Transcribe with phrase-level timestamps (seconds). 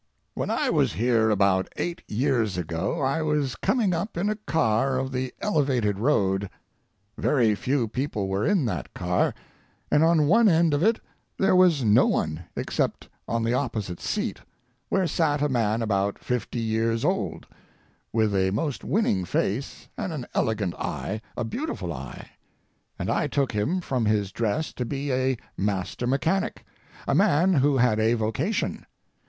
[0.33, 4.97] When I was here about eight years ago I was coming up in a car
[4.97, 6.49] of the elevated road.
[7.19, 9.35] Very few people were in that car,
[9.91, 10.99] and on one end of it
[11.37, 14.39] there was no one, except on the opposite seat,
[14.89, 17.45] where sat a man about fifty years old,
[18.11, 22.27] with a most winning face and an elegant eye—a beautiful eye;
[22.97, 26.65] and I took him from his dress to be a master mechanic,
[27.07, 28.87] a man who had a vocation.